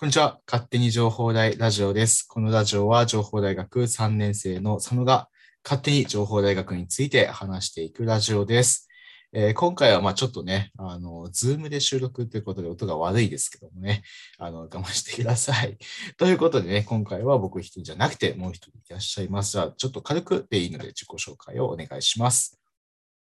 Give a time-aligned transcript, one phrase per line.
[0.00, 0.38] こんにちは。
[0.46, 2.22] 勝手に情報大ラジオです。
[2.22, 5.28] このラジオは情報大学3年生の佐野が
[5.64, 8.88] 勝手に情報大学について話していくラジオです。
[9.32, 14.04] えー今回はまあちょっとね、あの、ズームで収録ということで音が悪いですけどもね、
[14.38, 15.76] あの、我慢してください。
[16.16, 19.50] ということでね、今回は僕一人じゃなくてもう一人いらっしゃいます。
[19.50, 22.56] じゃあ、ちょっと軽くでいいので自己紹介をお願いします。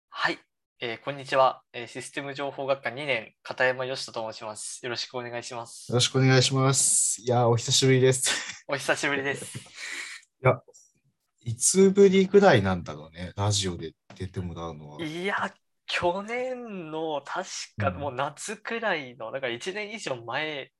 [0.08, 0.40] はい、
[0.84, 4.84] えーこんにちは、えーシステム情報学科2年、片山義人と申します。
[4.84, 5.96] よろしくお願いしますよ。
[5.96, 7.22] ろしくお願いします。
[7.22, 8.32] いやー、お久しぶりです。
[8.68, 9.60] お久しぶりです。
[11.44, 15.06] いつぶりぐらいなんだろうね、ラジオで出てもらうのは。
[15.06, 15.54] いや、
[15.86, 20.72] 去年の確かうんもう夏くらいの、だから1年以上前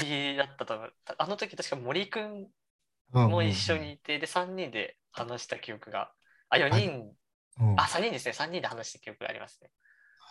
[0.00, 0.94] ぶりだったと思う。
[1.18, 2.48] あの時確か森くん
[3.12, 6.12] も一緒にいて、で、3人で話した記憶が、
[6.48, 7.12] あ、4人、
[7.58, 9.70] うん、うんあ、3人ですね、3人で話した記憶がありますね。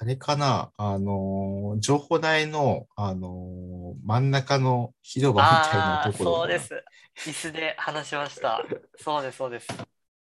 [0.02, 6.84] あれかな、あのー情報台の、あのー真ん中の広場みたいなところそうです。
[7.26, 8.66] 椅子で話しました。
[8.98, 9.68] そうです、そうです。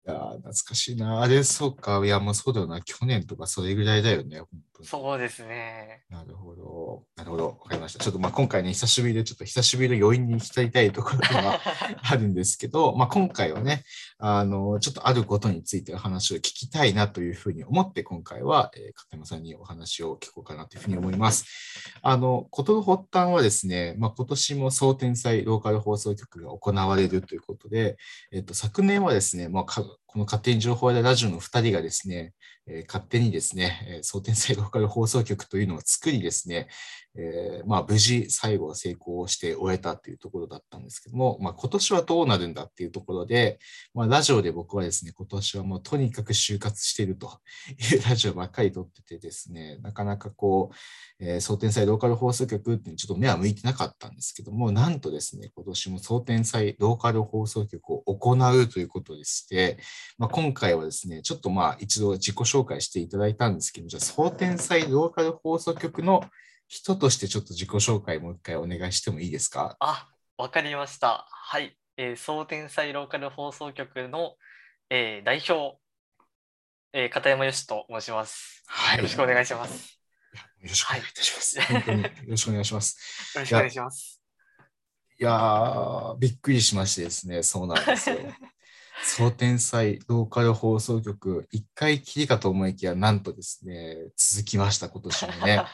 [0.08, 1.22] いやー懐かしいな。
[1.22, 2.04] あれ、そうか。
[2.04, 2.82] いや、もうそうだよな。
[2.82, 4.40] 去年とかそれぐらいだよね。
[4.40, 4.48] 本
[4.82, 6.04] 当にそうですね。
[6.10, 7.04] なるほど。
[7.16, 7.48] なるほど。
[7.48, 8.00] わかりました。
[8.04, 11.60] ちょっとまあ今回ね、久しぶりで、ちょっと久しぶりの余韻に浸りたいところが
[12.04, 13.84] あるんですけど、まあ今回はね、
[14.18, 21.46] あの、ちょっとあることについてお話を聞きたいなというふうに思って、今回は、えー片山さんにお話を聞こうかなというふうに思います。
[22.02, 27.98] あの、ことの発端はですね、まあ今年も総天祭ローカル放送局が行われるということで、
[28.32, 32.34] えっと、昨年はですね、まあ、かこの勝手に情報やラジオの2人がですね、
[32.68, 36.68] え勝手にですね、総天才ローカル放送局というのを作りですね、
[37.18, 43.60] えーまあ、無事最後は成功して終えたというところだったんですけども、まあ、今年はどうなるんだっていうところで、
[43.94, 47.40] まあ、ラジオで僕はですね、今年はもうとにかく就活していると
[47.70, 50.72] いうラジオばっかり撮っててですね、なかなかこ
[51.20, 59.80] う、えー、総天祭ローカル放送局ってちょっと目は向いてなかったんですけども、なんとですね、今年も総天祭ローカル放送局を行うということでして、
[60.18, 66.24] まあ、今回はですね、ちょっとまあ一度自己紹介していただいたんですけど、じゃあ、総天祭ローカル放送局の
[66.74, 69.76] 人としてちょっと自己紹介もう一回お願いしてもいいですか？
[69.82, 71.28] あ、わかりました。
[71.30, 71.78] はい。
[71.98, 74.36] えー、総天祭ローカル放送局の、
[74.90, 75.78] えー代表、
[76.94, 78.64] えー片山義と申します。
[78.68, 78.98] はい。
[79.00, 80.00] よろしくお願いします。
[80.34, 81.62] よろしくお願いいたします。
[81.62, 82.98] 本当によろしくお願いします。
[83.36, 84.22] よろしくお願いします。
[85.20, 88.16] いやー、びっくりしましてですね、そうなんですよ。
[89.04, 95.66] 総天祭ローカル放送局、一回きりかと思いきや、なんとですね、続きました、今年もね。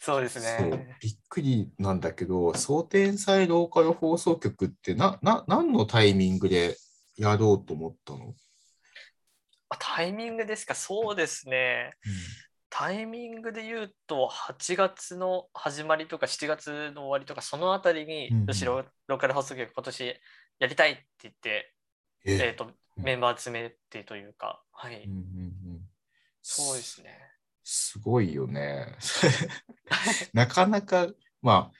[0.00, 0.96] そうですね。
[1.00, 6.76] びっくりなんだけど、総天祭ローカル放送局ってな、な、何のタイミングで
[7.16, 8.34] やろうと思ったの、
[9.68, 11.94] あタイミングですか、そうですね。
[12.68, 20.20] タイミングで言うと、8月の始まりとか7月の終わりとか、そのあたりにうんうん、よしロローカル放送局今年
[20.58, 21.74] やりたいって言って、
[22.24, 25.12] ええっと、メンバー集めてというか、はいうん。
[25.12, 25.56] うんうん
[26.48, 27.18] そうですね。
[27.68, 28.86] すごいよね。
[30.32, 31.08] なかなか、
[31.42, 31.72] ま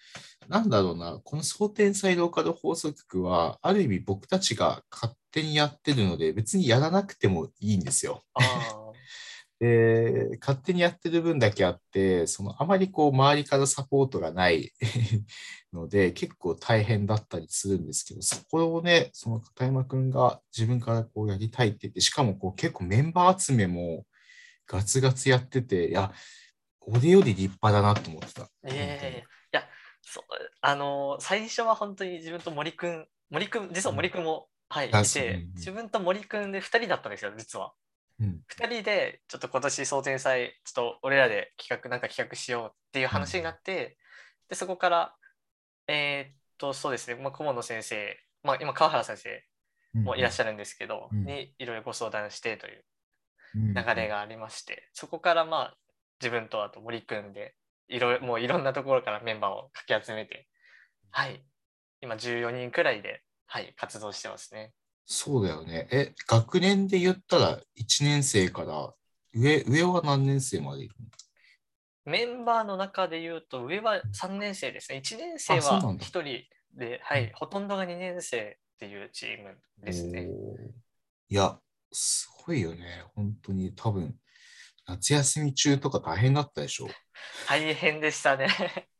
[0.42, 8.24] あ、なんだろうな、この総天祭ローカル放送局は、ある意味僕たちが勝手にやってるので、別にやらなくてもいいんですよ。
[9.60, 14.72] で、勝手にやってる分だけあって、そのあまりこう周りからサポートがない
[15.72, 24.04] ので、結構大変だったりするんですけど、そこをね、その片山くんが自分からこうやりたいって言って、しかもこう結構メンバー集めも
[24.66, 26.12] ガツガツやってて、いや、
[26.80, 28.48] 俺より立派だなと思ってた。
[28.64, 29.24] ええ。
[29.52, 29.68] いや、
[30.02, 30.24] そう、
[30.60, 37.72] あの最初は本当に自分と森くん、森くん、実は森くんも、はい、いて自分と森くんで2人だったんですよ、実は。
[38.20, 38.40] うん。
[38.48, 43.98] 2人で、ちょっと今年総天祭、ちょっと俺らで企画、なんか企画しようっていう話になって、
[44.48, 45.16] で、そこから、
[45.88, 49.44] えーっと、そうですね、まあ、顧問の先生、まあ、今、川原先生
[50.00, 51.24] もいらっしゃるんですけど、うん。
[51.24, 52.84] にいろいろご相談してというる
[53.56, 55.76] 流れがありまして、そこからまあ
[56.20, 57.54] 自分とあと森くんで
[57.88, 60.48] いろいろもういろんなところからメンバーをかき集めて
[61.10, 61.42] はい
[62.02, 64.72] 今14人くらいではい活動してますね。
[65.04, 65.88] そうだよね。
[65.92, 68.92] え、学年で言ったら1年生から、
[69.32, 72.12] 上、上は何年生までいるの？
[72.12, 75.00] メンバーの中で言うと上は3年生ですね。
[75.04, 76.04] 1年生はあそうなんだ。
[76.04, 76.22] 1人
[76.74, 80.28] ではいほとんどが2年生っていうチームですね。
[81.28, 81.58] いや、
[81.92, 83.04] すごいよね。
[83.14, 84.16] 本当に多分、
[84.86, 86.88] 夏休み中とか大変だったでしょ。
[87.48, 88.48] 大変でしたね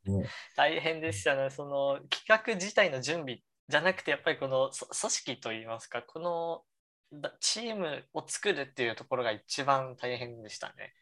[0.05, 1.51] ね 大変でしたね。
[1.51, 6.65] その企画自体の準備じゃなくて、やっぱりこのそ組織といいますか、この
[7.13, 10.95] だチームを作るっていうところが一番大変でしたね。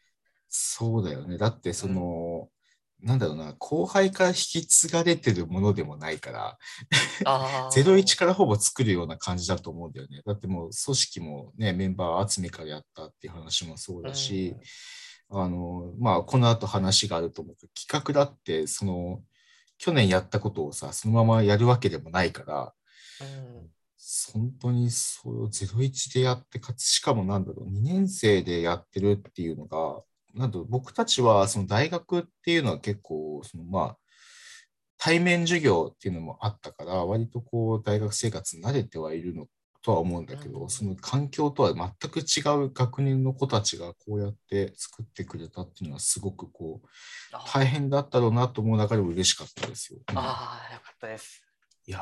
[0.47, 1.37] そうだよね。
[1.37, 2.49] だって、その、
[3.01, 6.57] なんだろうな、後輩から引き継がれてるものでもないから、
[7.25, 7.83] あー。
[7.83, 10.21] 01からほぼ作るような感じだと思うんだよね。
[10.25, 14.55] だってもう組織もね、メンバー集めからやったっていう話もそうだし、
[15.29, 19.23] あの、まあ、この後話があると思うけど、企画だって、その、
[19.77, 22.73] 去年やったことをさ、そのままやるわけでもないから、
[23.21, 23.69] うん。
[24.33, 30.01] 本当にそう、01でやって、かつ、しかもなんだろう、2年生でやってるっていうのが、
[30.35, 33.97] なんだろう、僕たちは、その大学っていうのは結構、そのまあ、
[34.97, 39.47] 対面授業っていうのもあったから、割とこう、大学生活に慣れてはいるの
[39.81, 46.87] とは思うんだけど、うんその環境とは全く違う学年の子たちがこうやって作ってくれたっていうのは、すごくこう、
[47.31, 49.99] あ大変だったろうなと思う中でも嬉しかったですよ。
[50.07, 51.45] あー、よかったです。
[51.85, 51.99] いや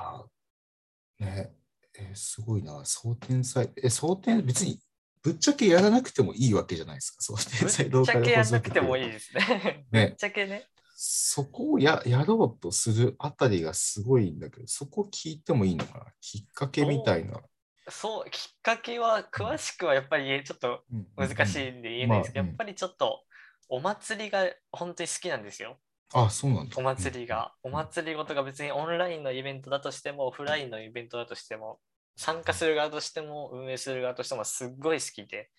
[1.19, 1.51] ー、ね、
[1.95, 4.79] えーすごいな、蒼天祭、え、蒼天、別に
[5.23, 9.11] ぶっちゃけやらなくてもいいわけじゃないですか、蒼天祭ぶっちゃけやんなくてもいいい。
[9.11, 9.85] ですね。
[9.91, 10.67] ぶねっちゃけね。
[10.95, 17.41] そこをややろうとするあたりがすごいんだけど、そこ聞いてもいいのかな、きっかけみたいな。
[17.89, 20.83] そう、きっかけは詳しくはやっぱりちょっと
[21.17, 23.23] 難しいんで言えないですけど、まあやっぱりちょっと
[23.69, 25.79] お祭りが本当に好きなんですよ。
[26.13, 26.75] あ、そうなんだ。
[26.77, 27.53] お祭りが。
[27.63, 31.79] おうん祭りごとが別にオンラインのイベントだとしても、オフラインのイベントだとしても、
[32.15, 35.49] 参加する側としても、運営する側としてもすっごい好きで、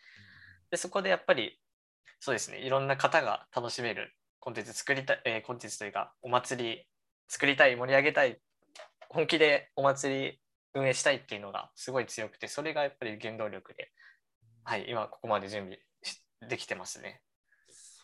[0.71, 1.61] でそこでやっぱり、
[2.21, 6.89] そうですね、いろんな方が楽しめるコンテンツ作りたい、えーコンテンツというか、お祭り
[7.29, 8.41] 作りたい、盛り上げたい、
[9.09, 10.41] 本気でお祭り
[10.75, 13.93] 運営したいっていうのがすごい強くて、それがやっぱり原動力で、
[14.65, 17.23] はい、今ここまで準備しできてますね。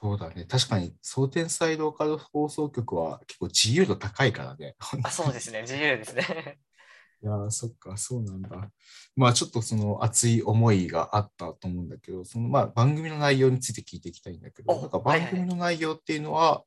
[0.03, 0.47] そうだね。
[0.47, 4.75] 確かに、蒼天祭ローカル放送局は結構自由度高いからね。
[5.03, 6.59] あ、そうですね、自由ですね。
[7.23, 8.71] いやーそっか、そうなんだ。
[9.17, 16.65] まあちょっとその熱い思いがあったと思うんだけど、そのまあ番組の内容について聞いていきたいんだけど、おなんかはいはい番組の内容っていうのは、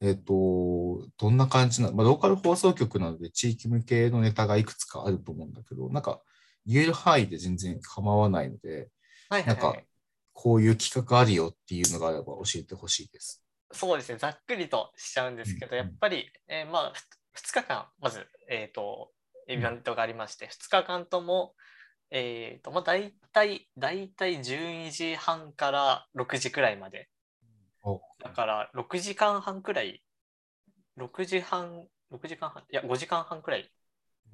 [0.00, 6.20] えっ、と、どんな感じなのまあローカル放送局なので地域向けのネタがいくつかあると思うんだけど、なんか
[6.64, 8.88] 言える範囲で全然構わないので、
[9.28, 9.84] はいはい、なんかはい。
[10.32, 13.42] こういう企画あるよっていうのがあれば教えてほしいです。
[13.72, 16.92] そうですね、ざっくりとしちゃうんですけど、うんうんやっぱり、えーまあ、
[17.36, 19.10] 2日間、まず、えっ、と、
[19.48, 21.54] イベントがありまして、2日間とも、
[22.10, 27.08] えっ、と、まあ、大体、大体12時半から6時くらいまで。
[27.82, 30.02] おだから、6時間半くらい、
[30.98, 33.70] 6時半、6時間半、いや、5時間半くらい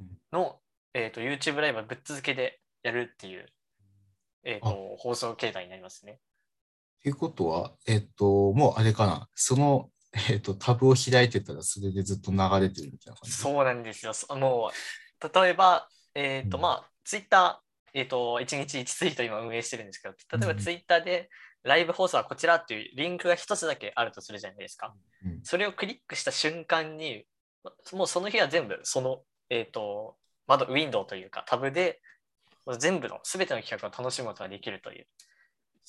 [0.00, 0.60] うんの、
[0.94, 3.46] えっ、と、YouTube ライブをぶっ続けでやるっていう、
[4.44, 6.20] えっ、あと、放送形態になりますね。
[7.02, 9.90] ということは、えっ、と、もうあれかな、その、
[10.30, 13.32] えっ、と、タブを開いてたらそれでずっと流れてるみたいな感じ。
[13.32, 14.14] そうなんですよ。
[14.14, 21.30] そもう、例えば、えっ、と、うんまあ、ツイッター、えっ、と、1日1ツイート今運営してるんですけど、例えうんばツイッターで、
[21.62, 24.94] ライブ放送はこちらっていうリンクが一つだけあるとするじゃないですか。
[25.24, 27.24] うんそれをクリックした瞬間に、
[27.92, 30.16] もうその日は全部、その、えっ、と、
[30.46, 32.00] 窓、ウィンドウというか、タブで、
[32.78, 35.06] 全部の、すべての企画を楽しむことができるという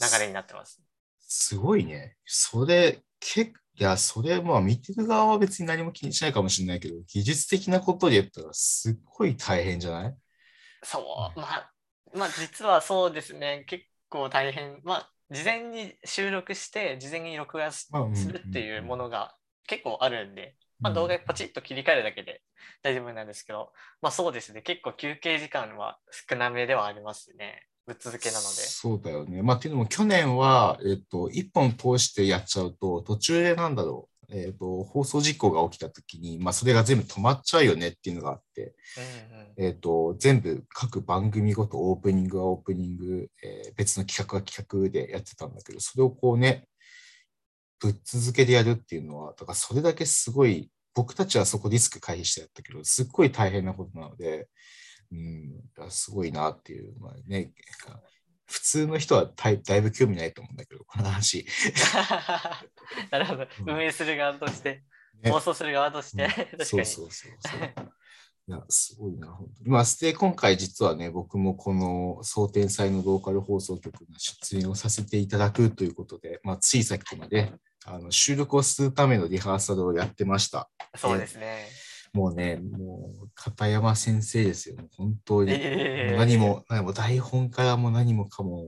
[0.02, 0.82] 流れになってます。
[1.28, 2.16] すごいね。
[2.26, 10.16] それ、けいや、それ、まあ、見てる側は別に何も気にしないかもしれないけど、技術的なことで言ったら、すっごい大変じゃない？
[10.84, 11.00] そ
[11.36, 11.72] う、まあ、
[12.14, 14.80] まあ、実はそうですね、結構大変。
[14.84, 17.92] まあ、事前に収録して、事前に録画す
[18.32, 19.36] るっていうものが
[19.68, 20.96] 結構あるんで、まあ、うん。
[20.96, 22.44] 動画パチッと切り替えるだけで
[22.84, 25.98] 大丈夫なんですけど、まあそうですね、結構休憩時間は
[26.30, 27.66] 少なめではありますね。
[27.86, 28.48] ぶっ続けなので。
[28.48, 29.42] そうだよね。
[29.42, 46.68] まあ、っていうのも、去年は、えっと、一本通してやっちゃうと、途中でなんだろう、えっと、放送事故が起きたときに、まあ、それが全部止まっちゃうよねっていうのがあって、うんうんえっと、全部各番組ごとオープニングはオープニング、えー別の企画は企画でやってたんだけど、それをこうね、
[47.80, 54.48] ぶっ続けでやるっていうのは、だからそれだけすごい、僕たちはそこリスク回避してやったけど、すっごい大変なことなので、
[55.12, 57.52] うん、すごいなっていう、まあね、
[58.46, 61.46] 普通の人はだいだいぶ興味ないと思うんだけど、この話。
[63.12, 64.84] なるほど、うん運営する側として、
[65.22, 66.68] ね放送する側として、うん 確かに。
[66.68, 67.96] そうそうそうそう。
[68.48, 69.70] いや、すごいな、本当に。
[69.70, 77.52] まあ、で、今回実はね、僕もこの蒼天祭のローカル放送局の出演をさせていただくということで、まあ、ついさっきまで、
[77.86, 80.70] あの収録をするためのリハーサルをやってました。
[80.96, 81.68] そうですね。
[82.16, 84.78] もうね、もう片山先生ですよ。
[84.96, 85.52] 本当に。
[85.52, 88.66] ええ何も、何も台本からも何もかも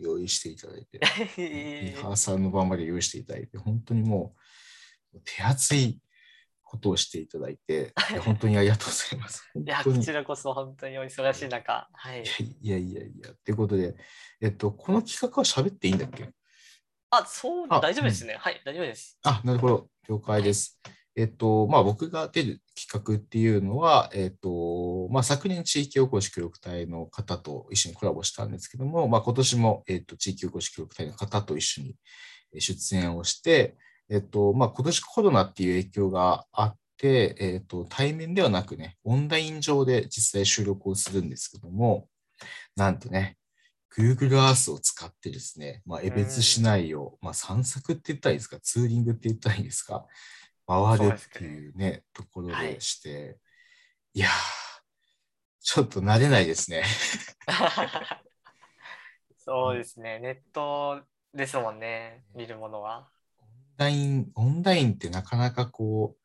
[0.00, 0.98] 用意していただいて、
[1.38, 4.34] リハーサルの場まで用意していただいて、本当にも
[5.14, 6.00] う手厚い
[6.64, 9.48] ことをしていただいて、 いや本当にありがとうございます。
[9.54, 12.24] 本いや、こちらこそ本当にお忙しい中、はい。
[12.62, 13.94] いやいやいや、ということで、
[14.40, 16.28] えっと、この企画は喋っていいんだっけ？
[17.10, 18.34] あ、そう、あ大丈夫ですね。
[18.34, 19.20] はい、大丈夫です。
[19.22, 19.88] あ、なるほど。
[20.08, 20.80] 了解です。
[21.14, 31.96] えっと、まあ、僕が出る企画っていうのは、えっと、まあ、昨年地域おこし協力隊の方と一緒にコラボしたんですけども、まあ、今年も、えっと、地域おこし協力隊の方と一緒に
[32.58, 33.76] 出演をして、
[34.08, 42.08] えっと、まあ、今年コロナっていう影響があって、えっと、対面ではなくね、オンライン上で実際収録をするんですけども、
[42.74, 43.36] なんとね、
[43.96, 50.06] Google Earth を使ってですね、まあ、江別市内を、まあ、散策って言ったらいいですか、ツーリングって言ったらいいですか、
[50.66, 53.38] 回るっていうね、ところでして、
[54.14, 54.30] い、やー、
[55.60, 56.84] ちょっと慣れないですね。
[59.38, 60.18] そうですね。
[60.20, 61.02] ネット
[61.34, 62.24] ですもんね。
[62.34, 63.08] 見るものは。
[63.38, 66.16] オンライン、オンラインってなかなかこ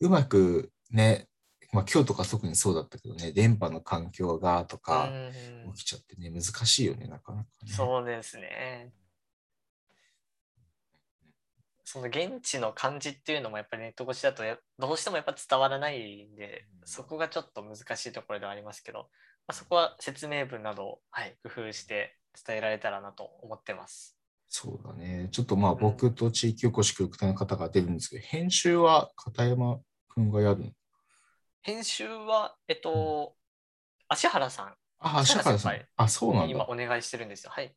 [0.00, 1.28] う、うまくね、
[1.72, 7.72] まあ今日とか特にそうだったけどね、電波の環境がとかうん起きちゃってね、難しいよね、なかなかね。
[7.72, 8.92] そうですね。
[11.92, 19.06] その現地の感じっていうのもやっぱりネット越しだとやどうしてもやっぱ伝わらないんで、うんそこがちょっと難しいところではありますけど、ま
[19.48, 22.16] あ、そこは説明文などを、はい、工夫して
[22.46, 24.16] 伝えられたらなと思ってます。
[24.48, 25.28] そうだね。
[25.32, 30.70] ちょっとまあ僕と地域おこし協力隊の方が出るんですけど、編集は片山くんがやるの？
[31.62, 33.34] 編集は、えっと、
[34.08, 35.80] 芦原さんあ、芦原さん。
[35.96, 36.46] あ、そうなんだ。
[36.46, 37.50] に今お願いしてるんですよ。
[37.52, 37.74] はい。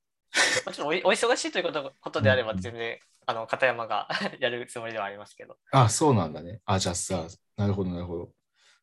[0.66, 4.08] まあちょっとお忙しいということことであればうん全然、あの片山が
[4.40, 5.58] やるつもりではありますけど。
[5.72, 6.62] あ、そうなんだね。
[6.66, 8.32] あ、じゃあさ、なるほど、なるほど。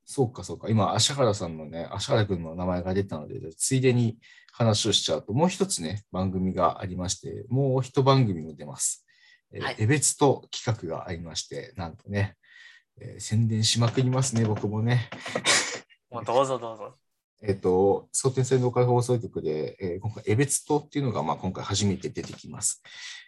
[0.04, 0.69] そうか、そうか。
[0.69, 4.19] 今、芦原さんのね、芦原くんの名前が出たので、ついでに
[4.52, 9.07] 話をしちゃうと、もう一つね、番組がありまして、もう一番組も出ます。
[9.52, 12.37] えーはい江別と企画がありまして、なんとね、
[13.00, 15.11] えー宣伝しまくりますね、僕もね。
[16.11, 17.00] もうどうぞどうぞ。
[17.42, 22.82] えっ、と、総天線ローカル放送局で、えー今回、江別島っていうのが、まあ、今回初めて出てきます。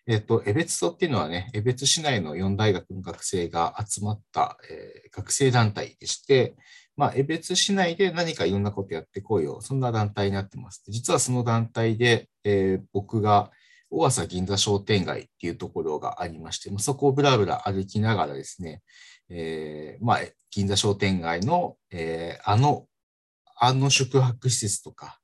[0.06, 6.54] えっ、と、江別島っていうのはね、江別市内の4大学の学生が集まった、え学生団体でして、
[6.96, 10.82] まあ、江別市内で何かいろんなことやってこいよ、そんな団体になってます。
[10.88, 13.50] 実はその団体で、え僕が、
[13.92, 18.82] 大浅銀座商店街っていうところがありまして、まあそこをぶらぶら歩きながらですね、
[19.28, 22.86] えーまあ、銀座商店街の、えーあの
[23.64, 25.20] あの宿泊施設とか、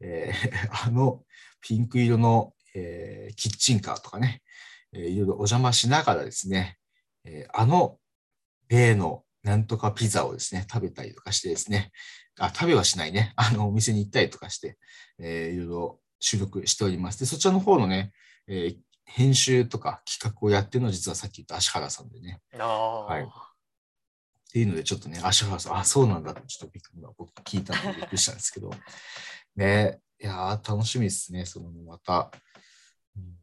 [0.00, 1.24] えー あの
[1.62, 4.42] ピンク色の、えーキッチンカーとかね、
[4.92, 6.76] えーいろいろお邪魔しながらですね、
[7.24, 7.98] えーあの
[8.68, 11.90] 例のなんとかピザをですね、食べたりとかしてですね、
[12.38, 14.78] あ、食べはしないね、あのお店に行ったりとかして、
[15.18, 17.20] えーいろいろ収録しております。
[17.20, 18.12] で、そちらの方のね、
[18.48, 22.40] えー編集とか企画をやってるのは実はさっき言った芦原さんでね、
[23.06, 23.26] はい
[24.52, 28.70] っていうので、ちょっとね、芦原さん、あ、そうなんだって、ちょっとびっくり、僕聞いたのでびっくりしたんですけど、
[29.56, 32.30] ね、いやー、楽しみですね、そのまた。
[33.16, 33.38] うん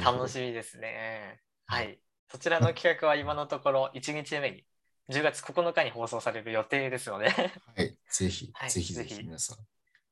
[0.00, 1.40] 楽しみですね。
[1.66, 1.98] はい。
[2.30, 4.64] そちらの企画は今のところ1日目に
[5.08, 9.58] 10月9日に放送される予定ですので、はい、ぜひ、はいぜひぜひ皆さん、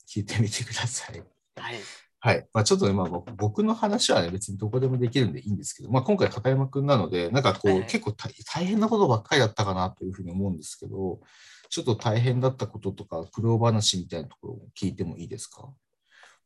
[0.09, 1.23] 聞いてみてください。
[1.57, 1.79] はい。
[2.19, 2.47] はい。
[2.53, 11.21] まあ、ちょっとね、まあ、僕僕の話はね、別にどこでもできるんでいいんですけど、まあ、今回、片山くんなので、なんかこう、結構大大変なことばっかりだったかなというふうに思うんですけど、
[11.69, 15.69] ちょっと大変だったこととか、苦労話みたいなところを聞いてもいいですか？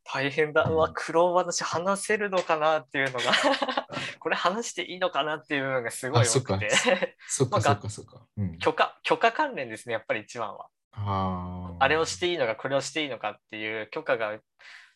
[0.03, 0.65] 大変だ。
[0.65, 3.25] うわ、苦労話話せるのかなっていうのが、
[4.19, 6.71] これ話していいのかなっていう部分がすごい多くて、
[7.29, 8.27] そっか、まあそっか、そっか。
[8.39, 8.59] うん。
[8.59, 10.69] 許可、許可関連ですね、やっぱり一番は。
[10.93, 14.37] あーあれをしていいのか、これをしていいのかっていう許可が、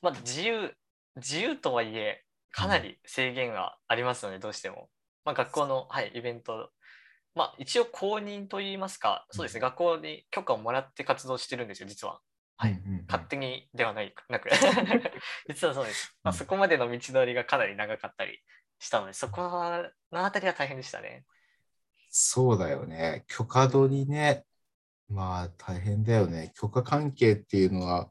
[0.04, 0.74] まあ、自由、
[1.16, 4.88] 自由とはいえ、かなり制限がありますので、どうしても。
[5.24, 6.70] まあ、学校の、はい、イベント、
[7.34, 12.20] まあ、一応公認といいますか、そうですね、うん学校に許可をもらって活動してるんですよ、実は。
[12.56, 14.48] はい勝手にではないなく
[15.48, 18.40] 実はそうです、まあ、うんそこまでの道のりがかなり長かったり
[18.78, 21.24] したのでそこはのあたりは大変でしたね
[22.16, 23.24] そうだよね。
[23.26, 24.44] 許可取りね。
[25.08, 26.52] まあ大変だよね。
[26.54, 28.08] 許可関係っていうのは、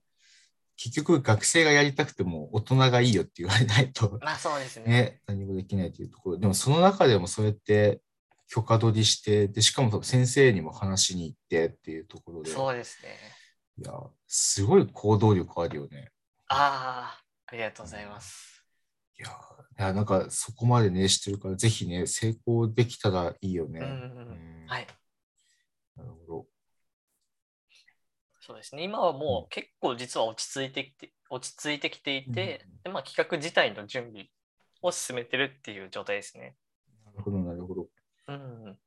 [0.83, 6.37] 結局学生がやりたくても大人がいいよって言われないと、まあそうですねね、何もできないというところ。
[6.37, 8.01] でもその中でもそうやって
[8.49, 13.17] 許可取りして、で、しかも先生にも話しに行ってっていうところで、そうですね
[13.77, 13.93] いや、
[14.27, 16.11] すごい行動力あるよね。
[16.49, 18.65] ああありがとうございます
[19.17, 23.79] いや、いやなんかそこまでね、してるから、ぜひね、成功できたらいいよね。
[23.79, 24.87] うんうんうんうんはい
[25.95, 26.52] なるほど。
[28.45, 28.83] そうですね。
[28.83, 34.27] 今はもう結構実は落ち着いてきて落ち着いてきていて、でまあ、企画自体の準備
[34.81, 36.57] を進めてるっていう状態ですね。
[37.05, 37.87] なるほど、なるほど。
[38.27, 38.77] うん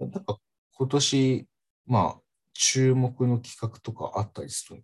[0.00, 0.10] うん。
[0.10, 0.38] なんか
[0.72, 1.46] 今年、
[1.86, 2.20] まあ、
[2.52, 4.82] 注目の企画とかあったりする？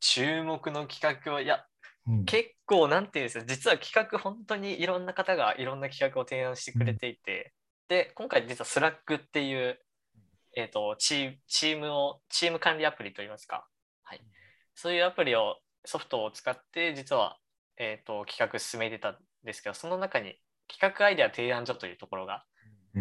[0.00, 1.62] 注目の企画はいや
[2.06, 2.24] の、うん。
[2.24, 7.52] 結構なんていうんですか実は企画本当にいろんな方がいろんな企画を提案してくれていて、
[7.88, 9.78] で、今回実は Slack っていう、
[10.56, 13.68] えっ、とチー、チームを、チーム管理アプリといいますか、
[14.02, 14.20] はい。
[14.74, 17.38] そういうアプリを、ソフトを使って、実は、
[17.76, 22.44] えっ、と、企画進めてたんですけど、その中に企画アイデア提案所というところが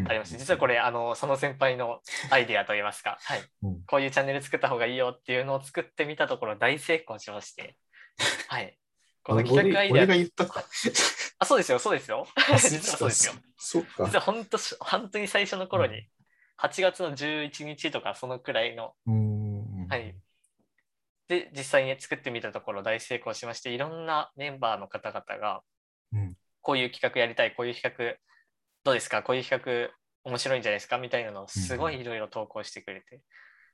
[0.08, 3.44] ありまして、実はこれ、あの、その先輩のアイデアといいますか、 はい。
[3.64, 7.78] うんこういうチャンネル作った方がいいよっていうのを作ってみたところ、大成功しまして、
[8.48, 8.78] はい。
[9.24, 10.04] この俺企画アイデア。
[11.40, 12.28] あ、そうですよ、そうですよ。
[12.58, 13.34] 実はそうですよ。
[14.08, 14.16] 実。
[14.16, 16.08] は本当し、本当に最初の頃に、
[16.58, 18.94] 8月の11日とかそのくらいの。
[19.90, 20.16] はい。
[21.28, 25.62] で、実際に作ってみたところ大成功しまして、いろんなメンバーの方々が、
[26.14, 28.18] うんこういう企画やりたい、こういう企画
[28.84, 29.94] どうですか、こういう企画
[30.24, 33.22] 面白いんじゃないですかみたいなのをすごいいろいろ投稿してくれて、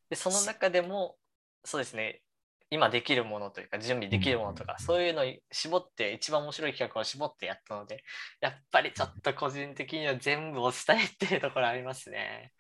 [0.09, 1.15] で、その中でも、
[1.63, 2.21] そうですね、
[2.69, 8.03] 今できるものというか、準備できるものとか、うんそういうのを絞って、一番面白い企画を絞ってやったので、
[8.39, 12.51] やっぱりちょっと個人的には全部をしたいっていうところありますね。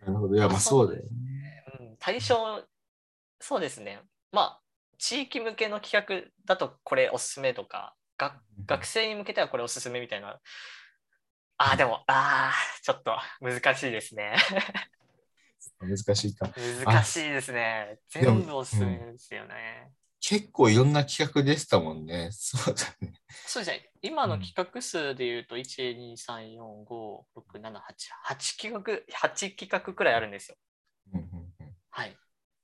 [0.00, 0.36] なるほど。
[0.36, 1.10] いや、まあそうだよね。
[1.80, 2.36] うん、対象、
[3.40, 4.00] そうですね。
[4.32, 4.60] まあ、
[4.98, 10.40] 地域向けの企画だとこれおすすめとか、が学生に向けてはこれおすすめみたいな。
[11.56, 12.52] ああ、でも、ああ、
[12.82, 14.36] ちょっと難しいですね。
[15.80, 16.48] 難しいか。
[16.86, 17.98] 難しいですね。
[18.08, 19.92] 全部おすすめですよね。
[20.20, 22.30] 結構いろんな企画でしたもんね。
[22.32, 23.14] そうだね。
[23.44, 23.90] そうですね。
[24.02, 30.56] 今の企画数で言うと、1、2、3、4、5、6、7、8、8企画、8企画くらいあるんですよ。
[31.12, 31.76] うんうんうん。
[31.90, 32.16] はい。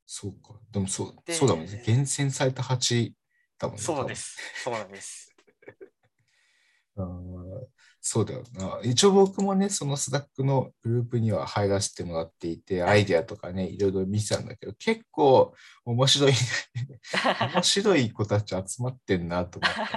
[0.07, 0.61] そうか。
[0.71, 1.83] でもそう、でそうだもんね。
[1.85, 3.15] 厳選された8
[3.59, 3.83] だもんね。
[3.83, 4.37] そうです。
[4.63, 5.35] そうなんです。
[6.97, 7.67] あー
[8.09, 8.79] そうだよな。
[8.85, 15.53] 一応僕もね、そのスラックのグループには入らせてもらっていて、アイデアとかね、いろいろ見てたんだけど、結構
[15.85, 16.33] 面白い、
[17.53, 19.91] 面白い子たち集まってんなと思ったい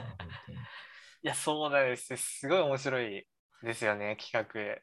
[1.21, 2.17] や、そうなんです。
[2.17, 3.27] すごい面白い
[3.61, 4.81] ですよね、企画。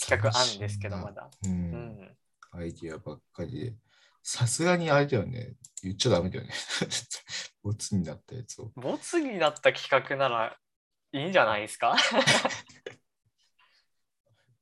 [0.00, 1.28] 企画案ですけど、まだ。
[1.46, 1.48] う。
[1.48, 2.16] うんん。
[2.52, 3.74] アイディアばっかりで。
[4.22, 5.54] さすがにあれだよね。
[5.82, 6.52] 言っちゃダメだよね。
[7.60, 8.70] ボツになったやつを。
[8.76, 10.56] ボツになった企画なら
[11.12, 11.96] いいんじゃないですか？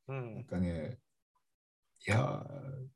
[0.08, 0.46] うなんん。
[0.46, 0.98] かね、
[2.06, 2.86] いやー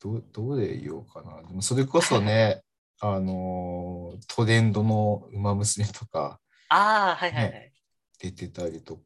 [0.00, 1.42] どう、どうで言おうかな。
[1.42, 2.62] でもそれこそね、
[3.00, 7.72] あのートレンドの馬娘とかああ、はいはいはい。
[8.18, 8.98] 出てたりと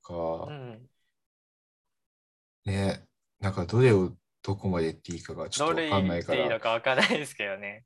[0.46, 0.90] うか、ん。
[2.64, 3.04] ね、
[3.40, 7.84] なんかどれをどこまで言っていいかがちょっとわどれ言かんないから、っていいのかわからないですけどね。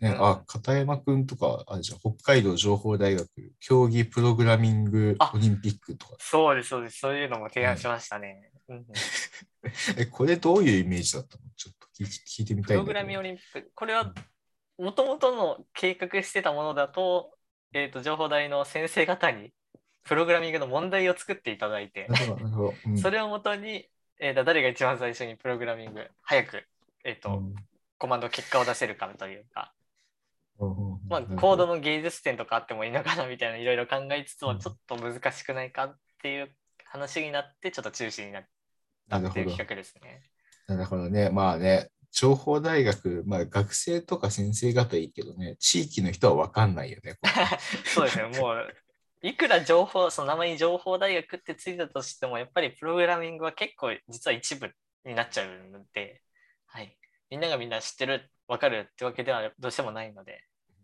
[0.00, 3.28] ね、うんあ、片山くんとか、あれじゃん、北海道情報大学
[3.60, 6.16] 競技プログラミングあオリンピックとか。
[6.18, 6.98] そうです、そうです。
[6.98, 8.50] そういうのも提案しましたね。
[9.96, 11.44] え、これどういうイメージだったの？
[11.56, 12.76] ちょっと聞い聞いてみたい。
[12.76, 14.12] プログラミングオリンピック、これは
[14.78, 17.34] もともとの計画してたものだと、
[17.72, 19.52] えっ、と、情報大の先生方に
[20.04, 22.08] プログラミングの問題を作っていただいて、
[23.00, 23.88] それをもとに、
[24.20, 26.64] えーと誰が一番最初にプログラミング、早く、
[27.04, 27.54] えっ、と、うん。
[27.98, 29.72] コマンド結果を出せるかというか、
[31.08, 36.50] まあ、コードの芸術点とかあってもいいのかなみたいないろいろ考えつつも、うんちょっと難しくないかっていう
[36.84, 38.42] 話になって、ちょっと中止になっ
[39.08, 39.68] たなるほどっていう企。
[39.68, 40.22] 画ですね。
[40.66, 41.30] なるほどね。
[41.30, 47.14] まあね、情報大学、まあ学生とか先生方いいけどね、地域の人は分かんないよね。
[47.14, 47.20] こ
[47.84, 48.74] そうですね、もう、
[49.22, 54.72] いくら情報、その名前に情報大学ってついたとしても、やっぱりプログラミングは結構実は一部
[55.04, 56.22] になっちゃうので、
[56.66, 56.96] はい。
[57.30, 60.32] みんながみんな知ってる、わかるってわけではどうしてもないので、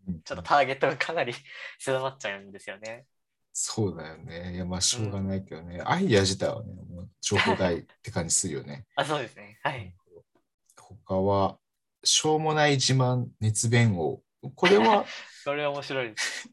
[0.07, 1.33] れちょっとターゲットがかなり
[1.79, 3.05] 狭まっちゃうんですよね。
[3.53, 4.55] そうだよね。
[4.55, 5.81] いや、まあしょうがないけどね。
[5.85, 8.85] アイデア自体はね、 もう情報大って感じするよね。
[8.95, 9.59] あ、そうですね。
[9.63, 9.95] はい。
[10.75, 11.59] 他は、
[12.03, 14.21] しょうもない自慢熱弁王。
[14.55, 15.05] これは、
[15.43, 16.49] それは面白いです。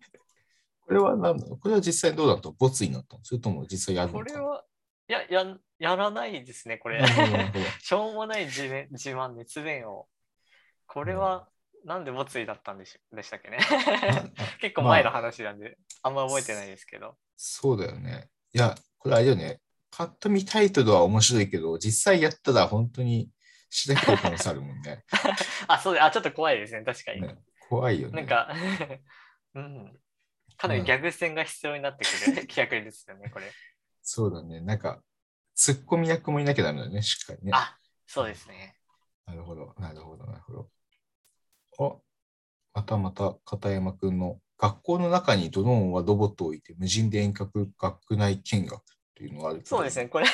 [0.83, 1.57] これは何なの？
[1.57, 2.53] これは実際どうだったの？
[2.53, 3.25] ボツになったの？
[3.25, 4.25] それとも実際やるのか？
[4.25, 4.70] これは、い
[5.13, 7.03] や、ややらないですね、これ
[7.81, 10.09] しょうもない自慢自慢熱弁を。
[10.87, 11.49] これは、
[11.85, 13.59] なんでボツにだったんでしでしたっけね。
[14.61, 17.17] 結構前の話なんで、あんま覚えてないですけど。
[17.37, 18.29] そうだよね。
[18.53, 19.61] いや、これあれだよね。
[19.91, 23.31] パッと見タイトルは面白いけど、実際やったら本当に
[23.71, 25.05] しなきゃい可能性あるもんね。
[25.67, 27.23] あ、そうで、あ、ちょっと怖いですね、確かに。
[27.23, 27.37] ね
[27.69, 28.23] 怖いよね。
[28.23, 28.53] なんか、
[29.55, 30.01] うん。
[30.57, 33.51] かなりギャグ戦が必要になってくる企画ですよね、これ。
[34.13, 34.61] そうだね。
[34.61, 35.01] なんか、
[35.55, 37.53] ツッコミ役もいなきゃダメだね、しっかりね。
[37.55, 38.75] あ、そうですね。
[39.25, 40.69] なるほど、なるほど、なるほど。
[41.79, 41.97] あ、
[42.75, 48.83] またまた片山くんの学校の中にドローンはロボットを置いて無人で遠隔学内見学っ
[49.15, 50.27] ていうのがあるそうですね、これ、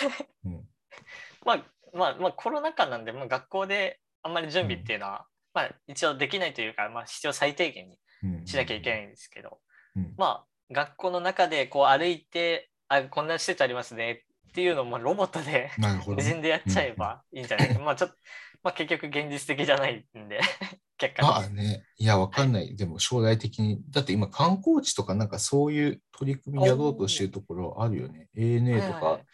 [0.47, 0.65] うん。
[1.45, 8.47] まあ、まあ、まあ、コロナ禍なんで、まあ、学校であんまり準備っていうのは、まあ、一応できないというか、まあ、必要最低限にうん。
[8.47, 9.61] しなきゃいけないんですけど、
[9.97, 10.15] うん。
[10.17, 15.71] まあ、学校の中でこう歩いて、あ、こんな施設ありますねっていうのもロボットで。
[16.07, 17.75] 無人でやっちゃえばいいんじゃない？
[17.75, 17.79] か。
[17.85, 18.17] まあちょっと、
[18.63, 20.41] まあ結局現実的じゃないんで、
[20.99, 22.75] 結果まあね、いや、わかんない。
[22.77, 28.29] でも将来的に、だって今観光地とかなんかそういう取り組みやろうとしてるところあるよね。
[28.37, 29.27] ANA とか、はいはい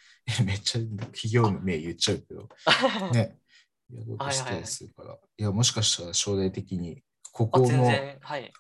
[0.45, 2.49] めっちゃ企業名言っちゃうけど、
[3.13, 3.39] ね、
[3.93, 5.19] やろうとしたりするから。
[5.37, 7.91] いや、もしかしたら将来的に、こあこの。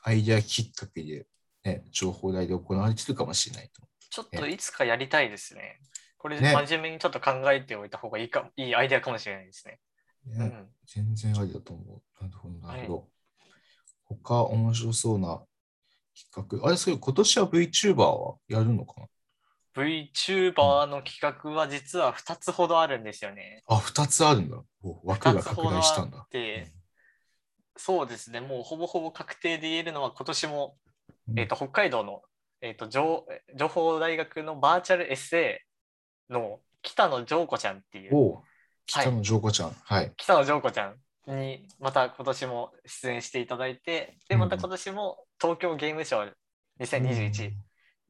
[0.03, 1.25] アイデアきっかけで、
[1.63, 3.81] ね、情報台で行われてるかもしれないと。
[4.12, 5.81] ちょっといつかやりたいですね。
[6.18, 9.81] これ、ね真面目にちょっと考えておいた方がいいか、いいアイデアかもしれないですね。
[10.27, 10.68] ねうん。
[10.87, 12.22] 全然ありだと思う。
[12.22, 13.09] なるほど、なるほど。
[14.05, 15.42] 他、面白そうな
[16.31, 16.68] 企画。
[16.68, 19.07] あれ、それ今年は VTuber はやるのかな
[19.83, 23.62] ？VTuber の企画は実は2つほどあるんですよね。
[23.66, 24.62] あ、2つあるんだ。
[24.83, 26.29] お枠2が拡大したんだっ。
[26.29, 26.70] て、
[27.79, 30.77] そうですね、もうほぼほぼ確定で言えるのは今年も、
[31.29, 32.20] うんえー、と北海道の、
[32.62, 35.62] えー、と情情報大学のバーチャルエッセ
[36.31, 38.38] イの北野譲子ちゃんっていう、
[38.87, 39.72] 北野譲子ちゃん。
[39.83, 40.12] はい。
[40.16, 40.94] 北野譲子ちゃ
[41.29, 46.37] んにまた今年も出演していただいて、で、また今年も東京ゲームショウ
[46.81, 47.53] 2021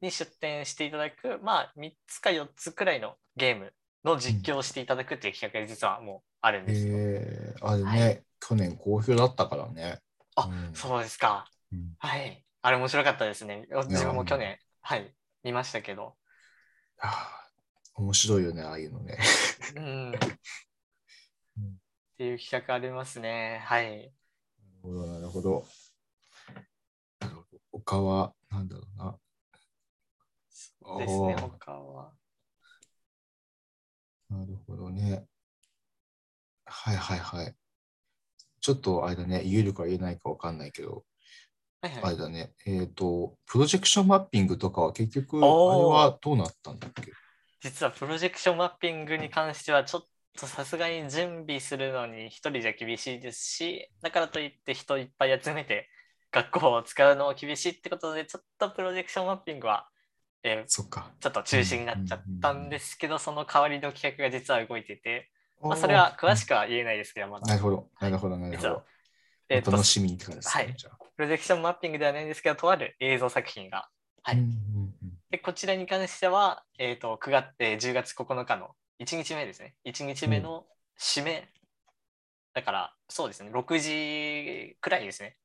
[0.01, 6.93] に出展していただく、まあ3つか4つくらいのゲームの実況をしていただくっていう企画が実はもうあるんですよ。
[6.95, 9.99] えー、あれね、はい去年好評だったからね。
[10.35, 11.45] あうんそうですか。
[11.71, 12.43] うんはい。
[12.65, 13.67] あれ面白かったですね。
[13.89, 16.15] 自分も去年、はい、見ましたけど。
[16.97, 19.19] あー面白いよね、ああいうのね。
[19.75, 20.11] うん。
[20.13, 20.17] っ
[22.17, 23.61] ていう企画ありますね。
[23.65, 24.13] はい。
[24.81, 25.67] なるほど、なるほど。
[27.73, 29.19] 他は、なんだろうな。
[30.49, 32.13] そうですね、他は。
[34.29, 35.27] なるほどね。
[36.65, 37.55] はいはいはい。
[38.61, 41.03] ちょっとあれだね、言えるか言えないかわかんないけど、
[41.83, 42.03] はいはい。
[42.05, 47.11] あれだね、えっ、と、プロジェクションマッピングとかは結局、あれはどうなったんだっけ？
[47.61, 50.01] 実はプロジェクションマッピングに関してはちょっ
[50.37, 55.87] とさすがに準備するのに一人じゃ厳しいですしだからといって人いっぱい集めて
[56.31, 59.87] 学校を使うのも厳しいってことでちょっとプロジェクションマッピングは、
[60.43, 61.11] えーそっか。
[61.21, 65.29] ちょっと中止になっちゃったんですけど、その代わりの企画が実は動いてて、
[65.61, 67.47] まあ、それは詳しくは言えないですけどまだ。
[67.47, 68.83] なるほど、なるほど、なるほど。
[69.49, 70.63] えーとお楽しみにって感じですね。
[70.63, 70.75] はい。
[71.15, 73.87] プロジェクションマッピングではないんですけどとある映像作品が。
[74.23, 74.37] はい。
[74.37, 79.73] うんうんうんでこちらに関しては、えー、と9月、えー10月9日の1日目ですね。
[79.83, 80.67] 1日目の
[80.99, 81.49] 締め、
[82.53, 85.37] だからそうですね、6時くらいですね。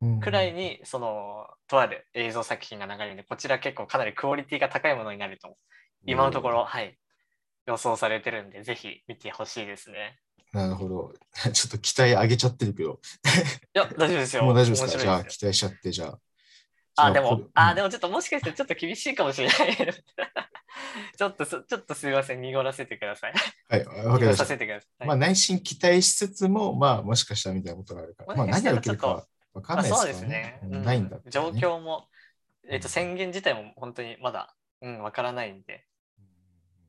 [0.00, 5.56] うんくらいに、その、とある映像作品が流れるんで、こちら結構かなりクオリティが高いものになると、
[6.06, 6.98] 今のところ、はい、
[7.66, 10.18] 予想されてるんで、ぜひ見てほしいですね。
[10.52, 11.14] なるほど。
[11.52, 13.00] ちょっと期待上げちゃってるけど、
[13.74, 14.44] いや、大丈夫ですよ。
[14.44, 15.02] もう大丈夫ですか？
[15.02, 16.18] じゃあ期待しちゃって、じゃあ。
[16.96, 19.76] あ、でもあ、うんでもちょっともしかしてちょっと厳しいかもしれない。
[21.18, 23.34] ちょっとす、ちょっとすみません、濁らせてください。
[23.68, 24.36] はい、わかり濁ました。
[24.36, 25.06] させてください。
[25.06, 30.60] まあ内心期待しつつも、まあもしかしたらみたいなことがあるから、まあ何が起きるかはわかんないですからまあそうですね。
[30.62, 32.08] ないんだ状況も、
[32.68, 35.84] えっ、と、うん宣言自体も本当にまだ、うん、わからないんで、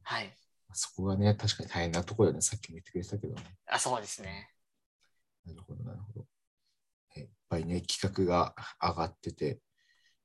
[0.04, 0.32] はい。
[0.74, 2.42] そこがね、確かに大変なところだね。
[2.42, 3.42] さっきも言ってくれてたけどね。
[3.68, 4.50] あ、そうですね。
[5.46, 6.26] なるほど、なるほど。
[7.16, 9.60] えいっぱいね、企画が上がってて。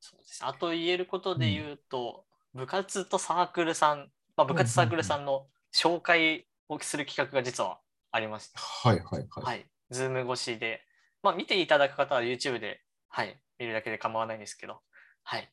[0.00, 0.44] そうです。
[0.44, 2.24] あと言えることで言うと、
[2.54, 9.44] 部活とサークルさん、まあ、部活サークルさんの紹介をする企画が実はありまして、はいはいはい。
[9.44, 9.66] はい。
[9.90, 10.82] ズーム越しで、
[11.22, 14.80] まあ、見ていただく方は YouTube で、はい、見るだけで構わないんですけど、
[15.22, 15.52] はい。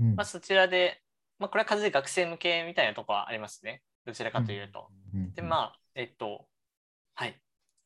[0.00, 1.02] うんまあ、そちらで、
[1.38, 3.82] まあ、これは完全に学生向けみたいなところはありますね。
[4.08, 4.88] どちらかというと。
[5.14, 6.46] うんで、まあ、えっと、
[7.14, 7.38] はい。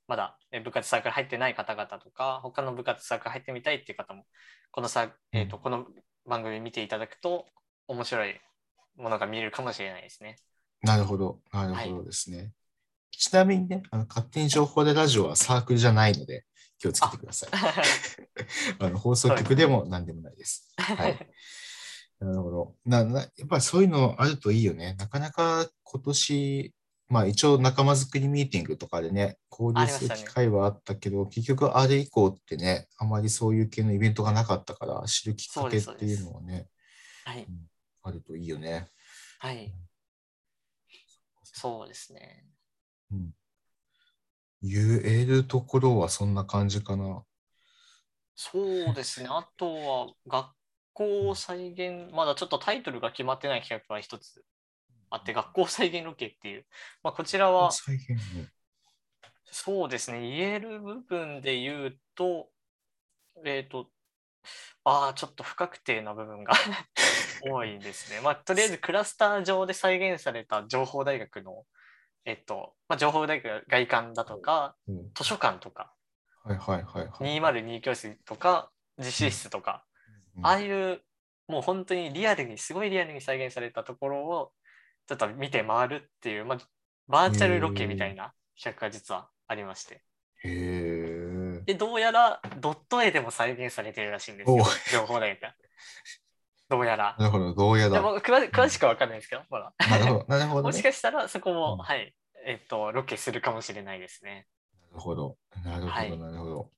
[0.06, 4.24] まだえ部活サークル入ってない方々とか、他の部活サークル入ってみたいっていう方も、
[4.70, 5.87] このさ、えっと、この
[6.26, 7.46] 番組見ていただくと、
[7.88, 8.40] 面白い
[8.96, 10.37] ものが見れるかもしれないですね。
[10.82, 12.52] なるほど、なるほどですね。
[13.11, 16.44] ちなみにね、あの勝手に情報でラジオはサークルじゃないので、
[16.78, 17.50] 気をつけてください。
[18.78, 20.72] あ の放送局でも何でもないです。
[20.76, 21.18] はい。
[22.22, 22.74] なるほど。
[22.85, 24.94] ななやっぱりそういうのあるといいよね。
[24.98, 26.74] なかなか今年、
[27.08, 36.68] まあ一応仲間づくりミーティングとかでね、交流する機会はあったけど、結局あれ以降ってね、あまりそういう系のイベントがなかったから、知るきっかけっていうのはね、
[37.24, 37.46] はい。
[38.02, 38.88] あるといいよね。
[39.40, 39.72] はい。
[41.42, 42.46] そうですね。
[43.11, 43.35] うん。
[44.62, 47.24] 言えるところはそんな感じかな。
[48.35, 49.28] そうですね。
[49.28, 50.46] あとは、学
[50.92, 54.44] 校再現、まだちょっとタイトルが決まってない企画が一つ。
[55.11, 56.64] あって、学校再現ロケっていう、
[57.02, 57.70] まあ、こちらは、
[59.44, 62.48] そうですね、言える部分で言うと、
[63.44, 63.90] えっ、と、
[64.85, 66.55] ああ、ちょっと不確定な部分が
[67.44, 68.20] 多いですね。
[68.22, 71.66] まあ、とりあえずクラスター上で再現された情報大学の、
[72.24, 75.12] えっと、まあ、情報大学外観だとか、うん。
[75.14, 75.94] 図書館とか、
[76.42, 77.40] はいはいはいはい。
[77.40, 79.91] 202教室とか、実習室とか、うん
[80.42, 81.01] ああいう、
[81.49, 84.53] もう本当にリアルに、すごいリアルに再現されたところを、
[85.07, 86.59] ちょっと見て回るっていう、まあ、
[87.09, 90.03] バーチャルロケみたいな企画が実はありまして。
[90.45, 91.61] へえ。
[91.66, 95.55] で、どうやらドット絵でも再現されてるらしいんですよ情報大学が。
[96.68, 97.16] どうやら。
[97.18, 97.97] なるほど、どうやだ。
[97.97, 99.73] でも詳詳しくは分かんないですけど、ほら。
[99.79, 100.66] なるほど、なるほど、ね。
[100.68, 102.14] もしかしたらそこも、うんはい、
[102.47, 104.47] えっと、ロケするかもしれないですね。
[104.90, 106.71] なるほど、なるほはいど、なるほど。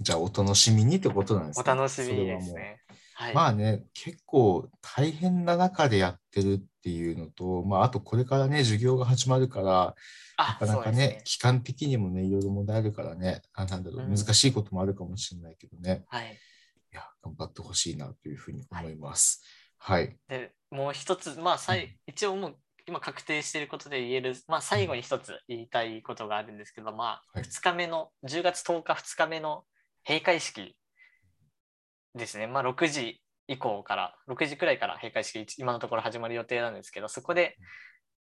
[0.00, 1.74] じゃあ、お楽しみにってことなんですおね。
[1.74, 2.80] 楽しみですね。
[3.22, 3.34] はい。
[3.34, 9.94] まあね、結構大変な中でやってるっていうのと、まあ、あとこれからね、授業が始まるから、
[10.36, 11.22] あなかなかね、ね。
[11.24, 16.32] 期間的にもね、いろいろ問題あるからね、あなんだろう、うん難しいこともあるかもしれないけどね、はい。
[16.92, 19.44] いや、頑張ってほしいなというふうに思います。
[19.78, 20.16] はい。
[20.26, 22.56] で、もう一つ、まあ、さうんい一応もう
[22.86, 29.64] 今確定していることで言える、まあ、最後に一つ言いたいことがあるんですけど、まあ、はい2日目の、10月10日2日目の
[30.04, 30.76] 閉会式
[32.14, 32.46] ですね。
[32.46, 37.56] まあ、6時以降から、6時くらいから閉会式、今のところ始まる予定なんですけど、そこで、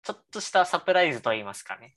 [0.02, 1.96] ちょっとしたサプライズといいますかね。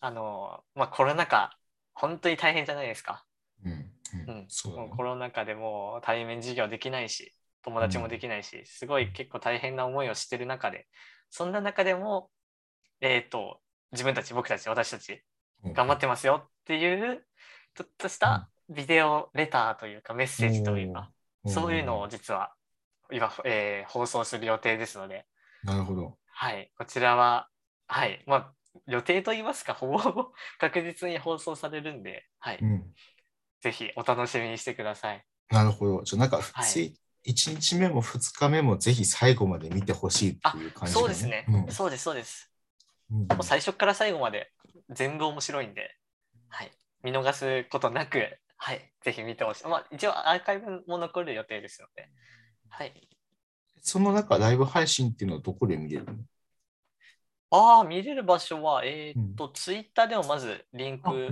[0.00, 1.56] あの、まあ、コロナ禍、
[1.94, 3.24] 本当に大変じゃないですか。
[3.64, 3.86] うん、う
[4.28, 4.90] うん。
[4.96, 10.86] コロナ禍でもう対面授業できないし友達もできないし、すごい結構大変な思いをしてる中で
[11.30, 12.30] そんな中でも
[13.00, 13.60] えっ、と
[13.92, 15.22] 自分たち僕たち私たち
[15.64, 15.72] うん。
[15.72, 17.24] 頑張ってますよっていう
[17.74, 21.10] ちょっとしたビデオレターというかメッセージというか、
[21.46, 22.52] そういうのを実は
[23.10, 25.26] 今、えー放送する予定ですので、
[25.64, 26.18] なるほど。
[26.30, 27.48] はい、こちらは、
[27.86, 28.52] はい、まあ
[28.86, 30.26] 予定と言いますかほぼほぼ
[30.58, 32.94] 確実に放送されるんで、はい、うん。
[33.60, 35.24] ぜひお楽しみにしてください。
[35.50, 36.02] なるほど。
[36.04, 36.66] じゃあ、なんか、はい。
[36.66, 41.72] つい1日目も2日目もぜひ最後まで見てほしいっていう感じだそうですね、うん。
[41.72, 42.52] そうです、そうです。
[43.10, 43.26] うん。
[43.26, 44.52] もう最初から最後まで
[44.90, 45.96] 全部面白いんで、
[46.48, 46.70] はい、
[47.02, 49.66] 見逃すことなく、はい、ぜひ見てほしい。
[49.66, 52.10] まあ、一応アーカイブも残る予定ですので、
[52.68, 53.08] はい。
[53.80, 56.14] その中、ライブ配信っていうのはどこで見れるの？
[57.50, 61.30] ああ、見れる場所は、えーっと、ツイッターでもまずリンク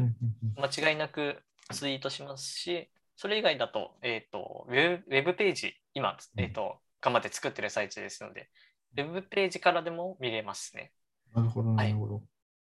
[0.56, 8.48] 間違いなくツイートしますし、それ以外だと、えーっと、ウェブウェブページ、今、えーっと、頑張って作ってる最中ですので、
[8.96, 10.92] ウェブページからでも見れますね。
[11.34, 12.22] なるほど、なるほど。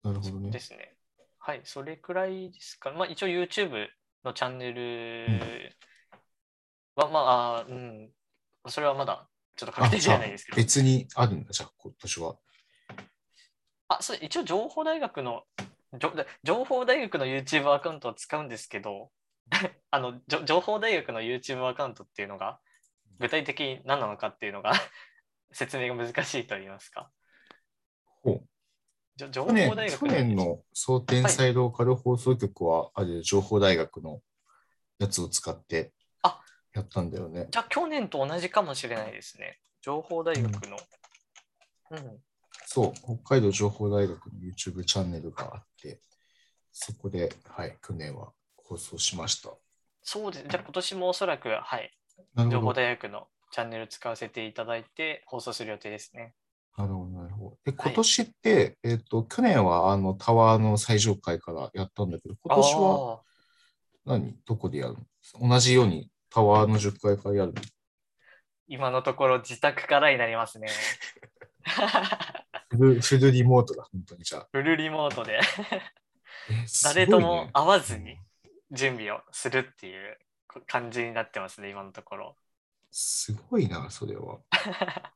[0.04, 0.60] なるほどねで。
[0.60, 0.96] すね。
[1.38, 2.92] はい、それくらいですか。
[2.92, 3.88] まあ、一応 YouTube
[4.24, 5.76] のチャンネル
[6.96, 8.10] は、まああー、うん、
[8.68, 10.56] それはまだちょっと確定じゃないですけど。
[10.58, 12.38] 別にあるんだ、じゃあ、今年は。
[13.90, 15.44] あ、そう、一応情報大学の、
[16.44, 19.12] 情報大学の YouTube アカウントを使うんですけど、
[19.92, 22.60] あの、じょ情報大学の YouTube アカウントっていうのが、
[23.20, 24.72] 具体的に何なのかっていうのが
[25.52, 27.12] 説明が難しいと言いますか。
[29.28, 34.22] 情去年報大学去年の総天才ローカル放送局は、あれ、情報大学の
[35.00, 36.40] やつを使ってあ
[36.74, 37.48] やったんだよね。
[37.52, 39.60] じゃあ去年と同じかもしれないですね。
[39.82, 40.78] 情報大学の。
[41.92, 42.20] うん。
[42.66, 46.02] そう、北海道情報大学の YouTube チャンネルがあって、
[46.72, 49.50] そこで、はい、去年は放送しました。
[50.04, 50.46] そうです。
[50.48, 51.92] じゃあ今年もおそらく、はい、
[52.50, 52.74] 情報。
[52.74, 56.36] 大学のチャンネル使わせていただいて放送する予定ですね。
[56.78, 57.19] なるほど。
[57.72, 63.22] で、今年って、えっ、と、去年はあのタワーの最上階からやったんだけど、今年は
[64.06, 64.36] 何？
[64.46, 64.96] どこでやる
[65.40, 65.50] の？
[65.50, 67.62] 同じようにタワーの10階からやるの？
[68.68, 70.68] 今のところ自宅からになりますね。
[72.70, 74.48] フルフルリモートだ、本当にじゃあ。
[74.52, 75.40] フルリモートで。
[76.50, 78.18] えすごい誰ねとも会わずに
[78.72, 80.18] 準備をするっていう
[80.68, 82.36] 感じになってますね、今のところ。
[82.92, 84.40] すごいな、それは。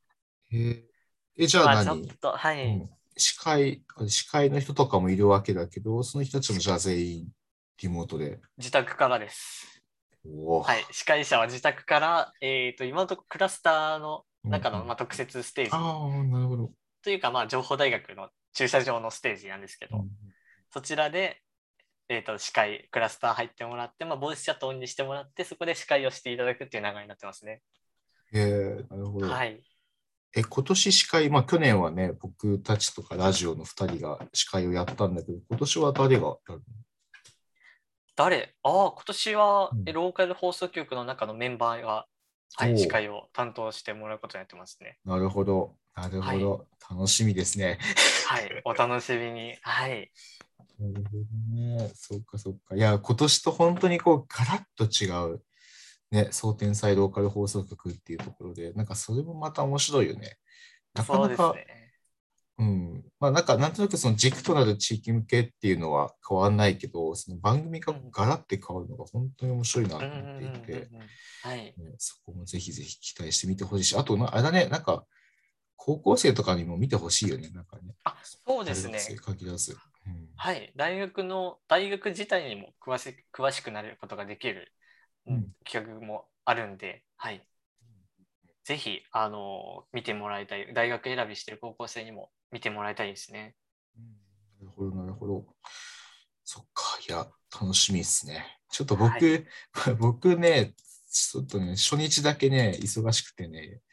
[0.52, 0.93] えー
[1.38, 2.66] え、じゃあ何、っと、はい。
[2.68, 7.28] うん司会、司会の人とかもいるわけだけど、その人たちもじゃあ全員
[7.82, 8.40] リモートで。
[8.58, 9.84] 自宅からです。
[10.26, 10.86] はい。
[10.92, 16.72] 司会者は自宅から、えっ、と、今のところクラスターの中の、まあ、特設ステージああ、なるほど。
[17.04, 20.10] というか、まあ、情報大学の駐車場のステージなんですけど、うん
[20.72, 21.44] そちらで、
[22.10, 27.62] えー、と司会、クラスター入ってもらって、まあ、ボイスチャットオンにしてもらって、そこで司会をしていただくっていう流れになってますね。
[28.34, 29.28] えー、なるほど。
[29.28, 29.62] はい。
[30.36, 36.62] え、今年司会、まあ去年はね、僕たちとかラジオの2人が司会をやったんだけど、今年は誰がやる
[38.16, 38.56] 誰？
[38.64, 42.08] ああ、今年は、うんえローカル放送局の中のメンバーが、
[42.56, 44.98] はい、司会を担当してもらうことになってますね。
[45.06, 45.76] のなるほど。
[45.96, 46.68] なるほど。
[46.90, 47.78] 楽しみですね。
[48.28, 49.56] はい、 お楽しみに。
[49.62, 50.12] はい。
[50.80, 51.92] なるほどね。
[51.94, 52.76] そっかそっか。
[52.76, 55.44] いや、今年と本当にこう、ガラッと違う。
[56.14, 60.38] ね、総天才ローカル放送局っていうところで、なんかそれもまた面白いよね。
[60.94, 61.66] なかなか、ね。
[62.60, 63.04] うん。
[63.20, 70.90] まあなんか、なんとなくその軸となる地域向けっていうのは変わらないけど、その番組がガラッて変わるのが本当に面白いなとうんうんうん思っていて、
[71.98, 75.06] そこもぜひぜひ期待してみてほしいし、あとな、あれだね、なんか、
[75.76, 77.96] 高校生とかにも見てほしいよね、なんかね。
[78.04, 79.76] あ、そうですね限らず。
[80.06, 80.72] うんはい。
[80.76, 84.68] 大学の、大学自体にも詳し詳しくなることができる、うんうん
[85.66, 87.46] 企画もあるんで、はい。
[88.64, 90.74] ぜひ、あの、見てもらいたい。
[90.74, 93.56] 大学選びしてる高校生にも見てもらいたいですね。
[94.62, 95.46] なるほど、なるほど。
[96.46, 98.60] そっか、いや、楽しみですね。
[98.70, 99.46] ちょっと僕、
[100.00, 100.74] 僕ね、
[101.12, 103.84] ちょっとね、初日だけね、忙しくてね、はいはい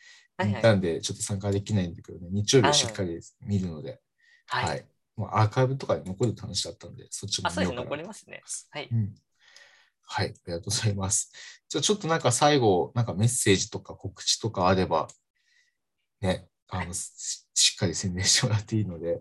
[0.42, 4.00] インターンでちょっと参加できないんだけどね、日曜日はしっかり見るので、
[4.46, 4.64] はい。
[4.64, 4.86] はい。
[5.16, 7.50] もうアーカイブとかに残る話だったんで、そっちも。
[7.50, 8.42] 見ようかな残りますね。
[8.70, 8.88] はい。
[8.90, 9.14] うん。
[10.12, 11.30] はい、ありがとうございます。
[11.68, 15.06] じゃあちょっとなんか最後、なんかメッセージとか告知とかあれば、
[16.20, 19.20] ね、あの、ししっかり宣伝してもらっていいので、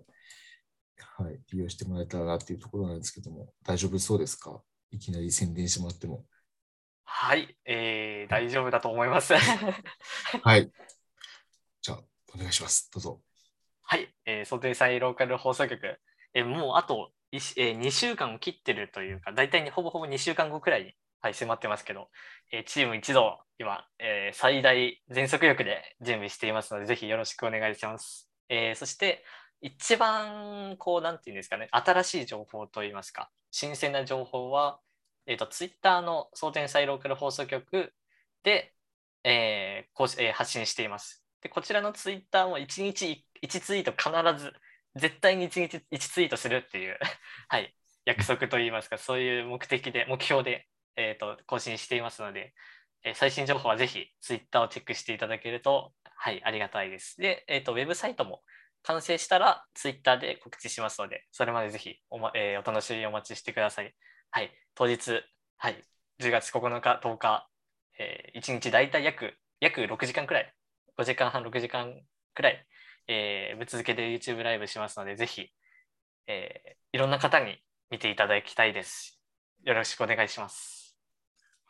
[0.97, 4.63] はい、利用してもらえたらなっていうところなんですけども、大丈夫そうですか？
[4.89, 6.25] いきなり宣伝してもらっても。
[7.03, 7.55] はい。
[7.65, 9.35] えー、大丈夫だと思います。
[10.43, 10.71] はい。
[11.81, 12.89] じゃあ、お願いします。
[12.91, 13.21] どうぞ。
[13.83, 15.99] はい、えー、想定祭ローカル放送局、
[16.33, 22.09] えーもうあと、えー、2週間を切ってるというか、大体にほぼほぼ2週間後くらいに、はい、迫ってますけど、
[22.51, 28.29] えーチーム一同、今、えー最大全速力で準備していますので、ぜひよろしくお願いします。
[28.49, 29.23] えーそして、
[29.61, 34.79] 一番、こう、なんていうんですかね、新しい情報といいますか、新鮮な情報は、
[35.27, 37.93] えっ、と、ツイッターの総天祭ローカル放送局
[38.43, 38.73] で、
[39.23, 41.23] えーこうえー発信しています。
[41.41, 44.09] で、こちらのツイッターも1日1ツイート必
[44.41, 44.53] ず、
[44.95, 46.99] 絶対に1日1ツイートするっていう、
[47.47, 47.75] はい、
[48.05, 52.53] 約束といいますか、そういう目的で、目標で、えー、と更新していますので、
[53.03, 57.15] えー最新情報はぜひツイッターをチェックしていただけると、はい、ありがたいです。
[57.17, 58.43] で、えー、とウェブサイトも
[58.83, 63.95] 完成したらツイッターで告知しますので、それまでぜひお,、まえーお楽しみにお待ちしてください。
[64.31, 65.23] はい、当日、
[65.57, 65.83] はい、
[66.19, 67.49] 10月9日、10日、
[67.99, 70.53] え1日大体約約6時間くらい、
[70.97, 72.01] 5時間半、6時間
[72.33, 72.65] くらい、
[73.11, 75.49] えーぶっ続けで YouTube ライブしますので、ぜひ、
[76.27, 77.57] えーいろんな方に
[77.91, 79.19] 見ていただきたいです。
[79.63, 80.95] よろしくお願いします。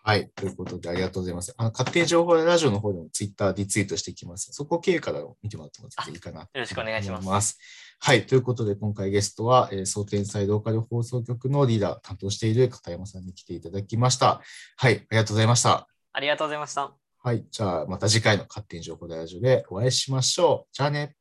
[0.04, 0.30] はい。
[0.30, 1.54] ということで、ありがとうございます。
[1.58, 4.52] あの勝手に情報ラジオの方でもツイッターリツイートしていきます。
[4.54, 6.42] そこを経由から見てもらってもいいかな。
[6.42, 7.58] よろしくお願いします
[8.00, 8.26] はい。
[8.26, 14.42] ということで、今回ゲストは、えー、総天才ローカル放送局のリーダー担当している片山さんに来ていただきました。
[14.78, 14.96] はい。
[14.96, 15.88] ありがとうございました。
[16.14, 16.94] ありがとうございました。
[17.22, 17.46] はい。
[17.52, 20.70] じゃあ、また次回の勝手に情報ラジオでお会いしましょう。
[20.72, 21.19] じゃあね。